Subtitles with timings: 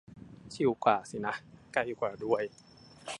[0.53, 1.33] ชิวกว่าสินะ
[1.73, 2.43] ใกล้กว่าด้วย